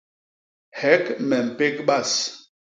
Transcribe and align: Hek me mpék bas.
Hek 0.79 1.05
me 1.27 1.37
mpék 1.47 1.77
bas. 1.87 2.11